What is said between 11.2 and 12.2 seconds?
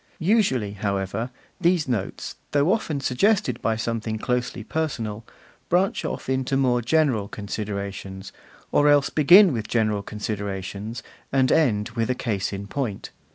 and end with a